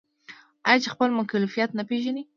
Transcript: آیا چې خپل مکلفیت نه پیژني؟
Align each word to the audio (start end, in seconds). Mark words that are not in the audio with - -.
آیا 0.67 0.79
چې 0.83 0.89
خپل 0.93 1.09
مکلفیت 1.19 1.69
نه 1.77 1.83
پیژني؟ 1.89 2.23